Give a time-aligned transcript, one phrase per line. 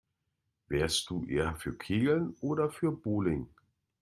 [0.67, 3.47] Wärst du eher für Kegeln oder für Bowling?